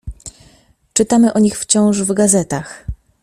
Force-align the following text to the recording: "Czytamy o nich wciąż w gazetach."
"Czytamy 0.93 1.33
o 1.33 1.39
nich 1.39 1.59
wciąż 1.59 2.01
w 2.01 2.13
gazetach." 2.13 2.85